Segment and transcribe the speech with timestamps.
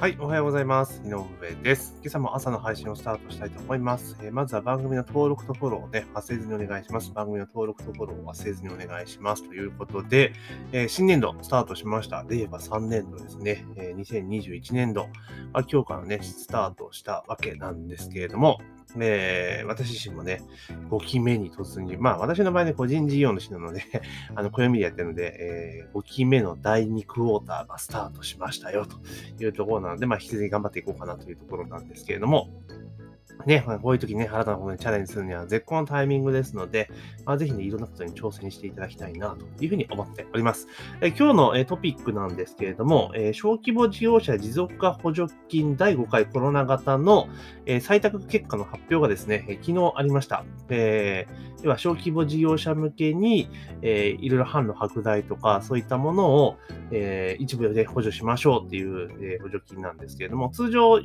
[0.00, 1.02] はい、おはようございます。
[1.04, 1.26] 井上
[1.62, 1.94] です。
[2.00, 4.16] 今朝も朝の配信をスタートしたいと思います。
[4.22, 7.12] えー、まずは番組の登録とフォローをね、忘れずにお願いします。
[7.12, 9.46] 番組の登録とフォローを忘れずにお願いします。
[9.46, 10.32] ということで、
[10.72, 12.24] えー、新年度スタートしました。
[12.26, 13.66] 令和3年度ですね。
[13.76, 15.08] えー、2021年度、
[15.52, 18.58] まあ、今日からね、スタートしたわけなんですけれども、
[18.98, 20.42] えー、私自身もね、
[20.88, 21.96] 5期目に突入。
[21.98, 23.82] まあ、私の場合ね、個人事業主なので
[24.34, 28.96] あの、暦でやってるので、えー、5期目の第2クォーターがスタートしましたよ、と
[29.42, 32.48] いうところなので、まあ、引き続き頑張っていこうかなというところなんですけれども、
[33.46, 36.90] ね、こういう時ね、新たなことにチャレンジするには絶好のタイミングですので、
[37.24, 40.68] まあ、ぜひね、いろんなことに挑戦していただきたいな、というふうに思っております。
[41.00, 47.28] え今日のえトピックなんですけれども、え小規模事業者持続化補助金第5回コロナ型の、
[47.66, 50.44] え採択結果の発表がですね、え昨日ありました。
[50.68, 53.48] えー、では、小規模事業者向けに、
[53.82, 56.56] えー、いろいろ販路拡大とか、そういったものを、
[56.90, 60.98] えー、一部で補助しましょうっていう、え、補助金なんですけれども、通常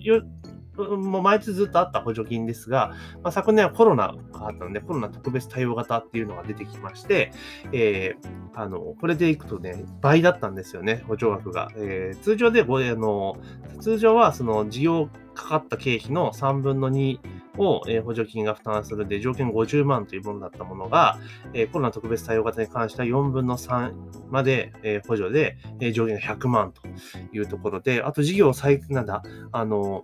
[0.77, 7.31] もう毎月ずっとあった補助金ですが、まあ、昨年はコロナがあったので、コロナ特別対応型っていうのが出てきまして、
[7.71, 11.69] えー、あの、これでいくとね、倍だったんですよね、補助額が。
[11.75, 13.37] えー、通常で、あの、
[13.79, 17.19] 通常はその事業かかった経費の3分の2
[17.57, 21.19] を、補助金が負担するで、条件50万というものだったものが、
[21.71, 23.93] コロナ特別対応型に関しては4分の3
[24.29, 26.81] まで、補助で、えー、上限が100万と
[27.33, 30.03] いうところで、あと事業再、なんだ、あの、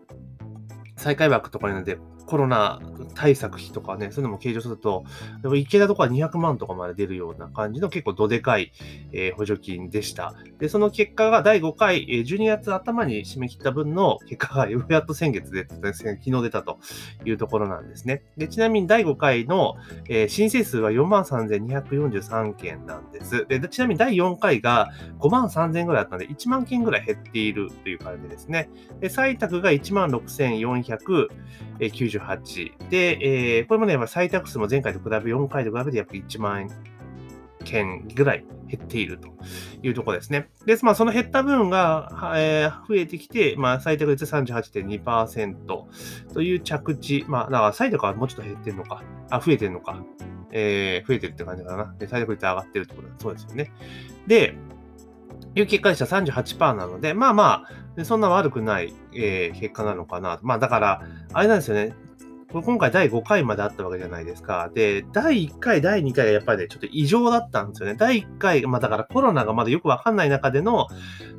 [1.02, 1.97] 最下位枠とかになって
[2.31, 2.79] コロナ
[3.13, 5.03] 対策費とかね、そういうのも計上すると、
[5.41, 8.71] でも池田とか200万とかまで出るような感じの結構どでかい、
[9.11, 10.33] えー、補助金でした。
[10.57, 16.79] で、その結果が第5回、えー、12月頭に締め切った分の結果が ようやっと先月で、昨日出たと
[17.25, 18.23] いうところなんですね。
[18.37, 19.75] で、ちなみに第5回の、
[20.07, 23.45] えー、申請数は43,243件なんです。
[23.45, 28.69] で、ちなみに第4回が5万3000ぐらいあったので、1万件ぐらい減っているという感じですね。
[29.02, 32.89] で、採択が16,498 48。
[32.89, 36.70] で、えー、これもね、採択数も前回と比べ、4回と比べてやっぱ1万
[37.64, 39.30] 件ぐらい減っていると
[39.83, 40.49] いうところですね。
[40.65, 45.55] で、まあ、その減った分が、えー、増えてきて、まあ、採択率38.2%
[46.33, 47.26] という着地。
[47.27, 50.03] まあ、だから採択はもうちょっと減ってるのか、あ、増えてるのか、
[50.52, 51.93] えー、増えてるって感じかな。
[51.98, 53.71] で、採択率上がってるってことだそうですよね。
[54.27, 54.55] で、
[55.53, 57.65] いう結果でした38%なので、まあま
[57.98, 60.39] あ、そんな悪くない、えー、結果なのかな。
[60.43, 61.02] まあだから、
[61.33, 61.93] あれなんですよね。
[62.52, 64.70] これ今回第5回まであったわけじゃないですか。
[64.73, 67.95] で、第1回、第2回がやっぱりね、ちょっと異常だったんですよね。
[67.98, 70.88] 第1回、まあだからコロナがまだよくわかんない中での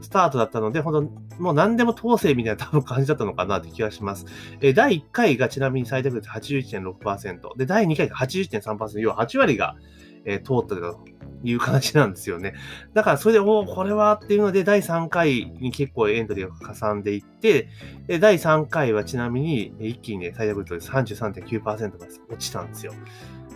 [0.01, 4.27] スタートだったので、ほんと、もう何でも統制みたいな多分感じだったのかなって気がします。
[4.61, 7.57] え第1回がちなみに最低率81.6%。
[7.59, 8.99] で、第2回が81.3%。
[9.01, 9.77] 要は8割が、
[10.25, 11.05] えー、通ったと
[11.43, 12.55] いう感じなんですよね。
[12.95, 17.69] だからそれで、おこれはっていうので、第3回に結構エントリーがかさんでいって、
[18.07, 22.93] で第3回はちなみに一気にね、最大率で33.9%が落ちたんですよ。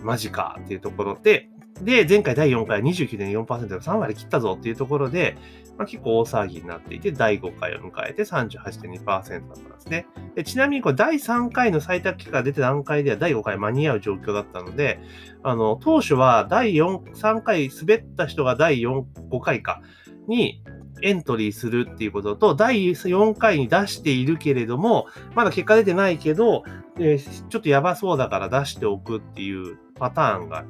[0.03, 1.49] マジかっていうところで、
[1.81, 5.37] で、前回第4回は29.4%が3割切ったぞっていうところで、
[5.77, 9.49] まあ、結構大騒ぎになっていて、第5回を迎えて38.2%だったんで
[9.79, 10.07] すね。
[10.35, 14.99] でちなみにこれ第3回の採択結果が出て段階では第5回間に合う状況だったので、
[15.43, 19.81] あの、当初は第4、3回滑った人が第4、5回か
[20.27, 20.63] に
[21.03, 26.63] エントリーするっていうことと、第4回に出しているけれども、まだ結果出てないけど、
[26.99, 30.65] えー、ちょっとやばそうだから出しておくっていうパターンが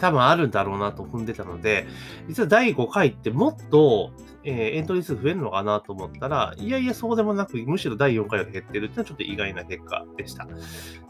[0.00, 1.86] 多分あるんだろうなと踏んでたので、
[2.28, 4.12] 実は第5回ってもっと、
[4.42, 10.48] えー、エントリー数増えるのかなと思ったら、いやいやそうでもなく、むしろ第4回より減ってるっていうのはちょっと意外な結果でした。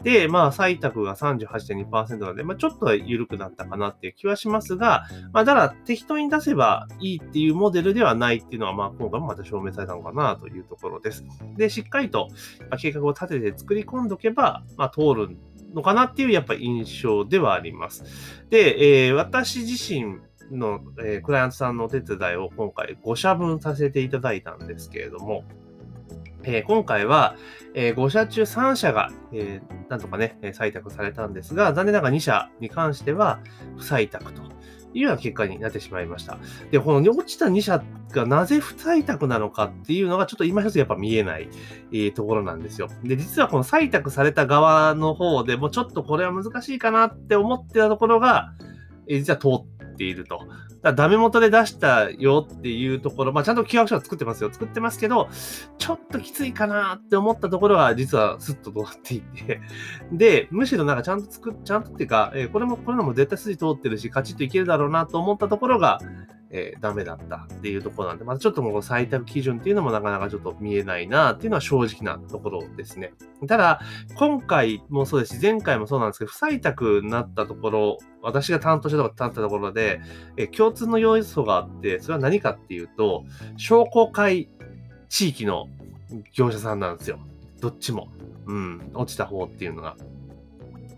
[0.03, 11.23] で、まあ、採択が38.2%なので、まあ、ちょっとは緩くなったかなっていう気はしますが、まあ、だから適当に出せばいいっていうモデルではないっていうのは、まあ、今回もまた証明されたのかなというところです。
[11.55, 12.27] で、しっかりと
[12.81, 15.37] 計画を立てて作り込んどけば、まあ、通る
[15.73, 18.03] のかなっていうやっぱ印象ではあります。
[18.49, 20.19] で、えー、私自身
[20.51, 25.43] の、えー、クライアントさんのお手伝いを今回5社分させていただいたんですけれども、
[26.43, 27.35] えー、今回は、
[27.73, 33.39] えー、5社中3社が、えー、なんとかね、採択されたんですが、残念ながら2社に関しては
[33.77, 34.41] 不採択と
[34.93, 36.37] いうような結果になってしまいました。
[36.71, 41.49] で、この落ちた2社がなぜ不採択なのかっていうのがちょっと今一つやっぱ見えない、
[41.91, 42.89] えー、ところなんですよ。
[43.03, 48.53] で、実はこの採択された側の方でもちょっとこれは難しいかなって思ってたところが、
[49.07, 50.41] えー、実は通っていると。
[50.81, 54.51] だダメ元で出したよっていうところ、まあちゃんと企画書は作ってますよ。
[54.51, 55.29] 作ってますけど、
[55.77, 59.61] ちょっときついかなって思ったところが実はスッと通っていて、
[60.11, 65.99] で、むしろなんかちゃんと作っ、ちゃんとっていうか、えー、これも、これも絶対筋通ってるし、カチッといけるだろうなと思ったところが、
[66.53, 73.13] えー、ダメだったっていうところなんで、またちょっともう採択基準っていうのもなかなかちょっと見えないなっていうのは正直なところですね。
[73.47, 73.79] ただ、
[74.15, 80.01] 今回もそうですし、前回もそうなんですけど、不採択になったところ、私が担当したところ、担ったところで、
[80.35, 83.25] えー、共通の要素があって、それは何かっていうと、
[83.57, 84.49] 商工会
[85.09, 85.67] 地域の
[86.33, 87.19] 業者さんなんですよ。
[87.59, 88.09] どっちも。
[88.47, 89.95] うん、落ちた方っていうのが。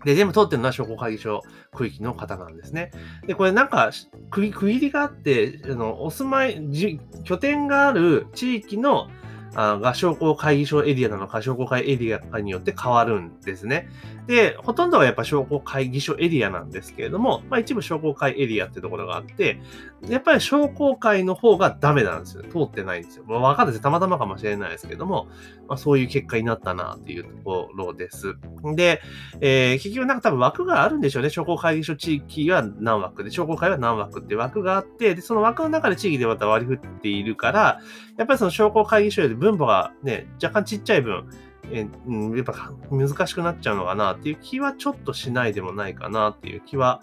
[0.04, 1.42] で、全部通ってるのは商工会議所
[1.72, 2.90] 区域の方なんですね。
[3.26, 3.90] で、これなんか
[4.30, 9.08] 区切りがあって、あのお住まい、拠点がある地域の
[9.54, 13.88] あが商工会議所エリアなのか、商工会エリアかによって変わるんですね。
[14.26, 19.60] で、ほとんどはやっぱ商工会議所エリアなんですけれども、まあ一部商工会エリアってところがあって、
[20.08, 22.42] やっぱり商工会の方がダメなんですよ。
[22.44, 23.24] 通ってないんですよ。
[23.26, 25.28] まあわかんないですたまたまかもしれないですけども、
[25.68, 28.34] まあそういう結果になったなっていうところです。
[28.74, 29.02] で、
[29.40, 31.28] えー、結局なんか多分枠があるんでしょうね。
[31.28, 37.80] 商工会議所地域は何枠で、商工会は何枠って枠があって、で、その枠の中で地域でまた割り振っているから、
[38.16, 41.28] やっぱりその商工会議所より分母がね、若干ちっちゃい分、
[41.70, 47.00] えうん、やっぱ難しくなっちゃうのかなっていう気はちょっとしないでもないかなっていう気は、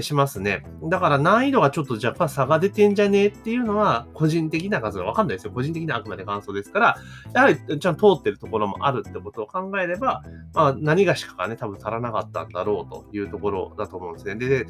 [0.00, 0.66] しますね。
[0.84, 5.52] だから難易度がちょっと若干差が出てんじゃねえっていうのは個人的な感想わかんないですよ。
[5.52, 6.96] 個人的なあくまで感想ですから、
[7.32, 10.24] やはりちゃんと通ってるところもあるってことを考えれば、
[10.54, 14.34] まあ何がしかがね、多分足らなかったんだろうというところだと思うんですね。
[14.34, 14.66] で、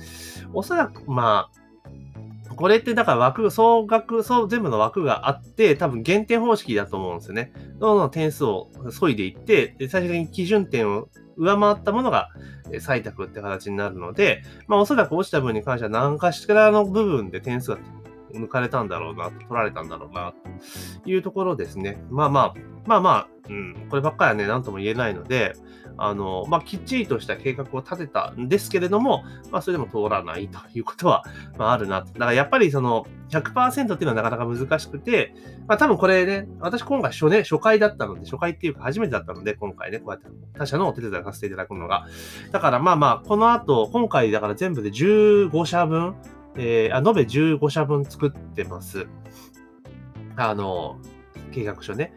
[0.53, 1.66] おそらくまあ、
[2.57, 7.53] これってだから枠、総額、総全部の枠があって、多分減点方式だと思うんですよね。
[7.79, 12.31] どんどん点数を削いでいって、で最終的に基準点を上回ったものが
[12.73, 17.79] 採択って形になるので、まあおそらく落ちた分に関しては何かしらの部分で点数が
[18.35, 20.35] 抜かれたんだろうな、取られたんだろうな、
[21.05, 22.03] というところですね。
[22.11, 22.55] まあまあ、
[22.87, 25.55] まあまあ、うん、こればっかりはね、なんとも言えないので、
[25.99, 31.25] あの、まあ、きっちりとした計画を立てたんですけれども、まあ、それでも通らないということは、
[31.59, 32.01] まあ、あるな。
[32.01, 35.35] だからやっぱりその100%っていうのはなかなか難しくて、
[35.67, 40.27] まあ、多分これね、私今回初ね、初回だったので、初回っていうか初めてだったので、今回ね、こうやって
[40.59, 42.07] 他社のお手伝いさせていただくのが。
[42.53, 46.15] だからまあまあ、この後、今回だから全部で15社分、
[46.57, 49.07] えー、あ、延べ15社分作ってます。
[50.37, 50.99] あの、
[51.53, 52.13] 計画書ね。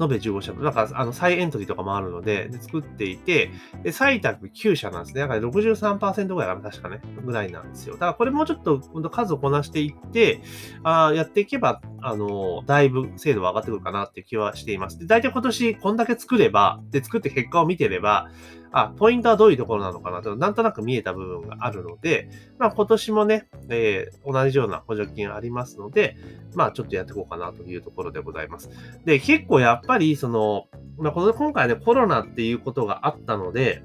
[0.00, 0.64] 延べ15社分。
[0.64, 3.50] なんか、あの、再エントリーとかもあるので、で作っていて、
[3.82, 5.20] で、採択9社なんですね。
[5.20, 7.94] だから63%ぐらいかな、確かね、ぐらいなんですよ。
[7.94, 8.80] だからこれもうちょっと
[9.10, 10.40] 数をこなしていって、
[10.82, 14.98] あやっていけば、あの、だいぶ精度は上がってくるかなっていう気はしています。
[14.98, 18.28] で、大体今年こんだけ作れば、で、作って結果を見てれば、
[18.76, 20.20] あ、ポイントはどういうところなのかな？
[20.20, 22.28] と、なんとなく見えた部分があるので、
[22.58, 26.16] まあ今年もね、えー、同じような補助金ありますので、
[26.54, 28.70] まあちょっとやっていこうかなというところでございます。
[29.04, 30.66] で、結構やっぱり、その、
[30.98, 33.84] まあこの今回ね、コロナっていうことがあったので、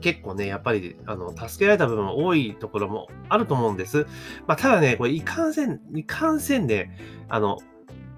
[0.00, 4.06] 結構ね、やっぱり、あの、助けられた部分も多いところもあると思うんです。
[4.46, 6.96] まあ、ただね、これ、いかんせん、いかんせんね、
[7.28, 7.58] あの、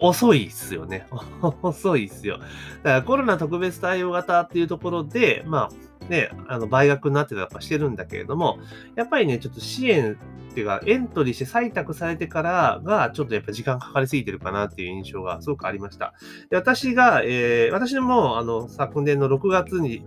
[0.02, 1.06] 遅いっすよね。
[1.62, 2.38] 遅いっすよ。
[2.38, 2.48] だか
[2.82, 8.58] らコロナ特別対応型っていうところで、まあ、ね、あの、倍額になってたとかしてるんだけれども、
[8.96, 10.18] やっぱりね、ちょっと支援
[10.50, 16.14] っていうか、エントリーして採択されてからが、ちょっとやっぱ時間かかりすぎてるかなっていう印象がすごくありました。
[16.50, 20.04] で私が、えー、私も、あの、昨年の6月に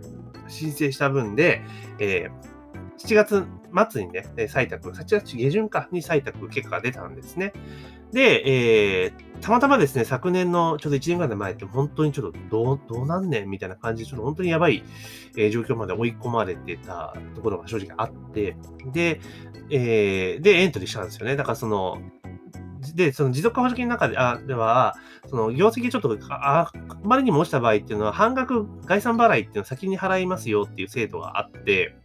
[0.47, 1.61] 申請した分で、
[1.99, 2.54] えー、
[2.97, 3.45] 7月
[3.91, 7.53] 末にね、採択、8月下旬かに採択結果が出たんですね。
[8.11, 8.43] で、
[9.05, 14.83] えー、たまたまですね、昨年のちょうど1年ぐらい前って本当にちょっとどう、どうなんねんみたいな感じで、ちょっと本当にやばい、
[15.37, 18.55] えー、状況まで追い込まれてたところが正直あって、
[18.93, 19.19] で、
[19.69, 21.35] えー、で、エントリーしたんですよね。
[21.35, 21.97] だからその、
[22.93, 24.95] で、その持続化補助金の中であでは、
[25.27, 26.71] その業績ちょっとああ
[27.03, 31.95] まりにも落ちた場合っていうのは、半額概算払いっていうのを先に払いますよっていう制度があって、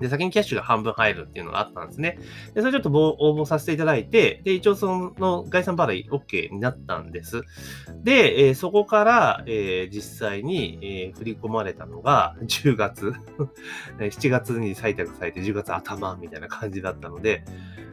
[0.00, 2.18] で、先にキャッシュが半分入るっていうのがあったんですね。
[2.54, 7.42] で、それちょっと応募させていただいて、で、一応その概算払い OK になったんです。
[8.02, 13.12] で、えー、そこから、えー、実際に、えー、振り込まれたのが 10月
[13.98, 17.44] 7月に採択されて10月頭みたいな感じだったので、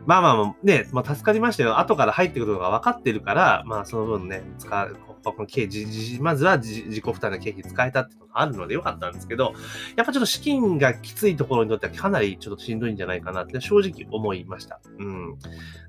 [0.06, 1.80] まあまあね、まあ助かりましたよ。
[1.80, 4.98] 後から入ってくるのが分かってるから、まあその分ね、使う、
[5.34, 9.54] この経費、まずは自己負担の経費使えたっていうのがあるのでよかったんですけど、
[9.96, 14.80] やっぱちょっと資金がきついところにとってはかなりちょっとしんどいんじゃないかなって正直思いました。
[15.00, 15.36] うん。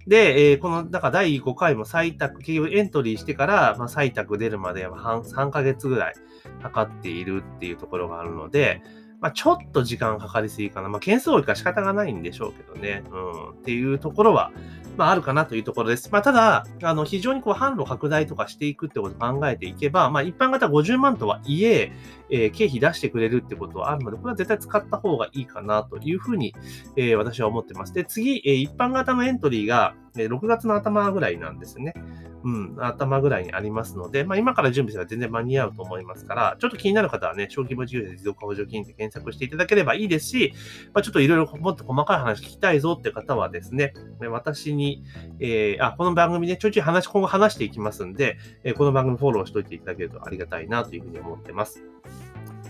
[0.06, 6.14] で、えー、この、だから第5回も採択、企業エントリーしてから、まあ、採択出るまで半3ヶ月ぐらい
[6.62, 8.82] かかっているっていうところがあるので、
[9.20, 10.88] まあ、ちょっと時間かかりすぎかな。
[10.88, 13.02] まあ、件数多いから仕方がないんでしょうけどね。
[13.10, 13.50] うん。
[13.50, 14.52] っていうところは、
[14.96, 16.08] まあ、あるかなというところです。
[16.12, 21.92] まあ、ただ、あの、非常にこう、販路拡大とかしていくってことを考えていけば、まあ、一般型50万とはいえ、
[22.30, 26.54] え、経費出してくれるってことはあるので、これは絶対使った方がいいかなというふうに、
[26.96, 27.92] え、私は思ってます。
[27.92, 31.94] で、次、え、一般型のエントリーが、え6月の頭ぐらいなんですね。
[32.46, 40.52] うん、頭ぐらいにありますので、まあ、今から準備すれば全然間に合うと思いますから、ちょっと気になる方はね、小規模事業者持続化補助金で検索していただければいいですし、
[40.94, 43.94] まあ、ちょっといろいろもっと細かい話聞きたいぞって方はですね、
[44.30, 45.02] 私に、
[45.40, 51.82] えー、あ、この番組でちょいちょい話、今後話していきますんで、え、この番組フォローしておいていただけるとありがたいなというふうに思ってます。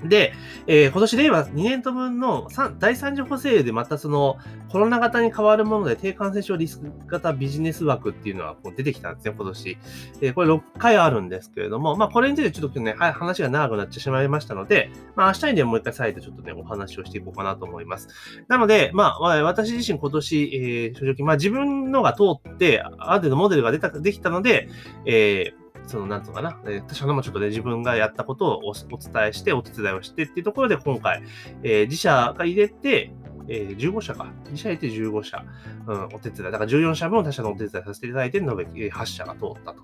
[0.05, 0.33] で、
[0.67, 2.49] えー、今年令和2年度分の
[2.79, 4.37] 第3次補正でまたその
[4.71, 9.79] コロナ型に変わるもので低感染症リスク型ビジネス枠っていうのはこう出てきたんですね、今年。
[10.21, 18.09] えー、これ6回あるんですけれども、まあこれについてちょっとね、はい話が長くなってしまいましたので、まあ明日にでもう一回再度ちょっとね、お話をしていこうかなと思います。
[18.49, 24.69] なので、まあ私自身今年、えー、正直、まあ自分のが通って、ある程度モデルが出た、できたので、
[25.05, 31.23] えーその、なんとかな、えー、確かにもちょっとね、自分がやったことをお伝えして、お手伝いをしてっていうところで、今回、
[31.62, 33.12] えー、自社が入れて、
[33.49, 34.33] えー、15社か。
[34.50, 35.45] 自社入れて15社、
[35.87, 36.50] うん、お手伝い。
[36.50, 39.83] だから14社分他社のお手伝いさせていただいて、延べ8社が通ったと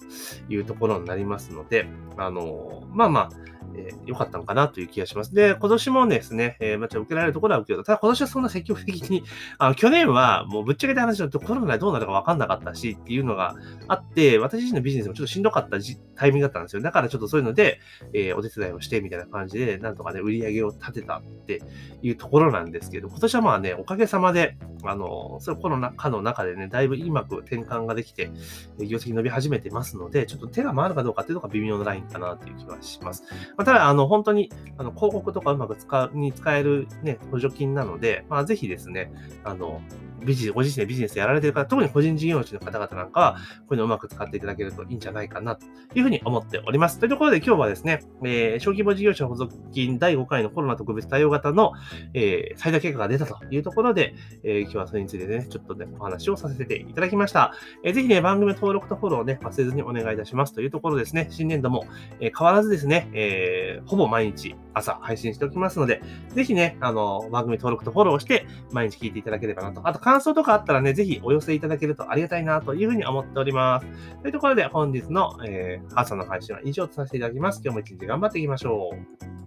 [0.48, 3.30] いうところになりますので、あのー、まあまあ、
[3.74, 5.34] えー、良かったのかなという気がします。
[5.34, 9.24] で、今年もですね、えー、まあ、受けられるところは受けるただ今年はそんな積極的に、
[9.58, 13.56] あの去年はもうぶっちゃけた話だとコロナでどうなるか分かんなかったしっていうのが
[13.88, 15.78] あって、私自身のビジネスもちょっとしんどかった
[16.14, 16.82] タイミングだったんですよ。
[16.82, 17.80] だからちょっとそういうので、
[18.12, 21.62] えー、お手伝いをしてみたいな感じで、なんとかね、売り上げを立てたって
[22.02, 28.30] いうところなんですけど、今年はまあね、おかげさまで、あの、それコロナ禍の中でね、だいぶうまく転換ができて、
[28.78, 33.22] 業績伸び始めてますので、ちょっと手が回るかどうかっていうのが微妙なラインかなという気はします。
[33.56, 39.12] まあ、ただ、あの、本当に、あの、広告とかうまく使う、に使えるね、補助金なので、まあ、ぜひですね、
[39.44, 39.80] あの、
[40.24, 46.98] ビジご自身でビジネスやられてる方、特に個人事業主の方々なんかは、こういうのをうまく使っていただけるといいんじゃないかな、というふうに思っております。
[46.98, 51.72] というところで今日はですね、えー、小規模事業者補助金第5回のコロナ特別対応型の、
[52.14, 54.14] えー、最大結果が出たというところで、
[54.44, 57.54] えー、今日はそれについてね、ちょっとね、お話をさせていただきました。
[57.84, 61.84] えー、ぜひね、番組登録とフォローをね、忘れずにお願いいたしますというところですね、新年度も、
[62.20, 69.86] えー、変わらずですね、えー、ほぼ毎日朝配信しておきますので、ぜひね、あの、番組登録とフォローをして、毎日聞いていただければなと。
[69.86, 73.86] あと、感想とかあったらね、ぜひお寄せいただけるとありがたいなというふうに思っております。
[74.20, 77.62] というところで、本日の、えー、朝の配信は以上とさせていただきます。
[77.64, 79.41] 今日も一日頑張っていきましょう。